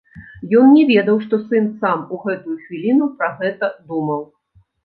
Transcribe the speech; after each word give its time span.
Ён 0.59 0.71
не 0.77 0.85
ведаў, 0.91 1.19
што 1.25 1.39
сын 1.51 1.67
сам 1.83 1.99
у 2.15 2.21
гэтую 2.23 2.57
хвіліну 2.65 3.11
пра 3.21 3.29
гэта 3.43 3.71
думаў. 3.93 4.21